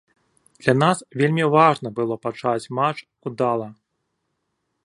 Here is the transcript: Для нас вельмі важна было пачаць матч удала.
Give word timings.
Для 0.63 0.73
нас 0.83 1.03
вельмі 1.19 1.45
важна 1.57 1.93
было 1.99 2.15
пачаць 2.25 2.71
матч 2.81 2.99
удала. 3.33 3.67